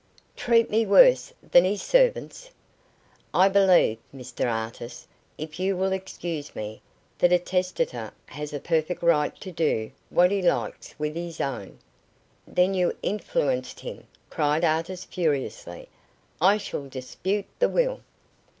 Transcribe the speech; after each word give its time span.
Treat 0.35 0.71
me 0.71 0.83
worse 0.83 1.31
than 1.51 1.63
his 1.63 1.83
servants?" 1.83 2.49
"I 3.35 3.49
believe, 3.49 3.99
Mr 4.11 4.51
Artis, 4.51 5.07
if 5.37 5.59
you 5.59 5.77
will 5.77 5.93
excuse 5.93 6.55
me, 6.55 6.81
that 7.19 7.31
a 7.31 7.37
testator 7.37 8.11
has 8.25 8.51
a 8.51 8.59
perfect 8.59 9.03
right 9.03 9.39
to 9.41 9.51
do 9.51 9.91
what 10.09 10.31
he 10.31 10.41
likes 10.41 10.95
with 10.97 11.15
his 11.15 11.39
own." 11.39 11.77
"Then 12.47 12.73
you 12.73 12.97
influenced 13.03 13.81
him," 13.81 14.07
cried 14.31 14.65
Artis 14.65 15.03
furiously. 15.05 15.87
"I 16.41 16.57
shall 16.57 16.89
dispute 16.89 17.45
the 17.59 17.69
will." 17.69 17.99